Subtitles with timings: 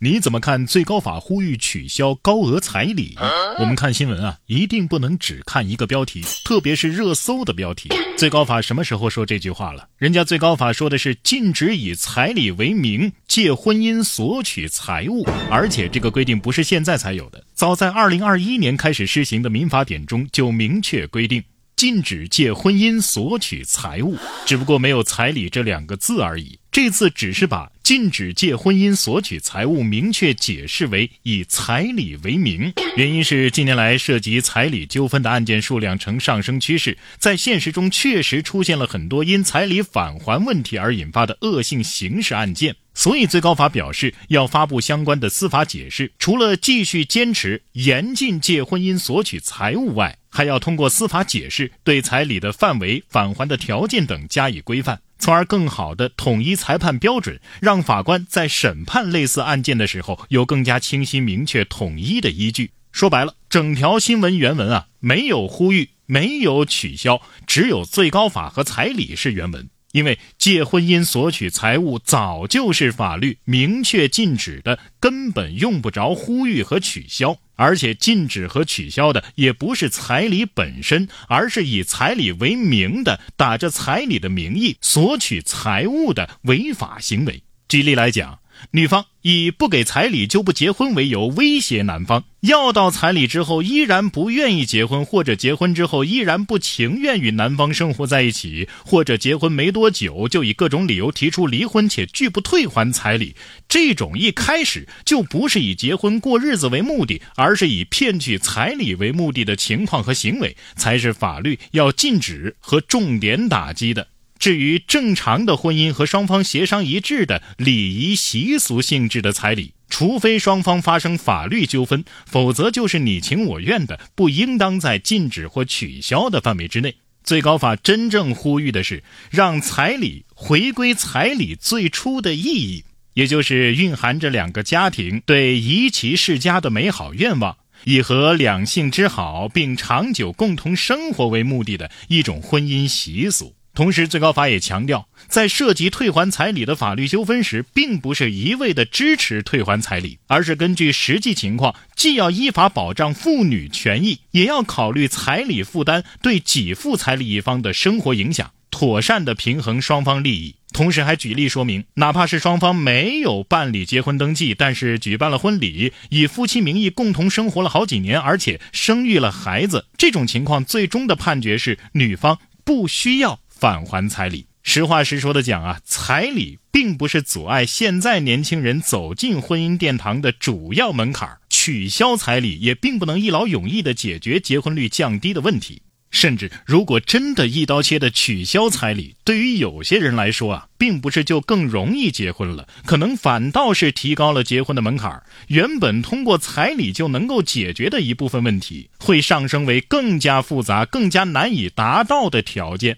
[0.00, 3.16] 你怎么看最高法呼吁取消高额彩礼？
[3.58, 7.88] 我们看新闻啊，一定不能只看一个标题，特别是热搜的标题。
[8.16, 9.88] 最高法什么时候说这句话了？
[9.96, 21.42] 人家最高法说的是禁止以彩礼为名借婚姻索取财物，而且这个规定不是现在才有的，早在二零二一年开始施行的民法典中就明确规定。
[21.74, 26.58] 禁止借婚姻索取财物，只不过没有彩礼这两个字而已。
[26.80, 32.72] 这次只是把禁止借婚姻索取财物明确解释为以彩礼为名。
[32.96, 42.76] 原因是近年来涉及彩礼纠纷的案件数量呈上升趋势，在现实中确实出现了很多因彩礼返还问题而引发的恶性刑事案件。
[42.98, 62.72] 所以，最高法表示要发布相关的司法解释，除了继续坚持严禁借婚姻索取财物外，还要通过司法解释对彩礼的范围、返还的条件等加以规范，从而更好的统一裁判标准，让法官在审判类似案件的时候有更加清晰、明确、统一的依据。
[62.90, 69.68] 说白了，整条新闻原文啊，没有呼吁，没有取消，只有最高法和彩礼是原文。
[69.92, 77.38] 因为借婚姻索取财物早就是法律明确禁止的，根本用不着呼吁和取消。
[77.56, 87.42] 而且禁止和取消的也不是彩礼本身，而是以彩礼为名的，打着彩礼的名义索取财物的违法行为。
[87.68, 88.38] 举例来讲。
[88.70, 103.34] 女方以不给彩礼就不结婚为由威胁男方，要到彩礼之后依然不愿意结婚，或者结婚之后依然不情愿与男方生活在一起，或者结婚没多久就以各种理由提出离婚且拒不退还彩礼，
[103.68, 114.06] 这种一开始就不是以结婚过日子为目的，而是以骗取彩礼为目的的情况和行为，才是法律要禁止和重点打击的。
[114.38, 126.94] 至于正常的婚姻和双方协商一致的礼仪习俗性质的彩礼，除非双方发生法律纠纷，否则就是你情我愿的，不应当在禁止或取消的范围之内。
[127.24, 132.84] 最高法真正呼吁的是，让彩礼回归彩礼最初的意义，
[133.14, 143.57] 也就是蕴含着两个家庭对宜其世家的美好愿望，以和两性之好并长久共同生活为目的的一种婚姻习俗。
[143.78, 160.56] 同时，最高法也强调，在涉及退还彩礼的法律纠纷时，并不是一味的支持退还彩礼，而是根据实际情况，既要依法保障妇女权益，也要考虑彩礼负担对给付彩礼一方的生活影响，妥善的平衡双方利益。
[160.72, 173.38] 同时，还举例说明，哪怕是双方没有办理结婚登记，但是举办了婚礼，以夫妻名义共同生活了好几年，而且生育了孩子，这种情况，最终的判决是女方不需要。
[173.58, 185.82] 返还彩礼，实话实说的讲啊，彩礼并不是阻碍现在年轻人走进婚姻殿堂的主要门槛取消彩礼也并不能一劳永逸的解决结婚率降低的问题。
[186.10, 202.96] 甚至，如果真的一刀切的取消彩礼，对于有些人来说啊，并不是就更容易结婚了，可能反倒是提高了结婚的门槛原本通过彩礼就能够解决的一部分问题，会上升为更加复杂、更加难以达到的条件。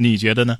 [0.00, 0.56] 你觉得呢？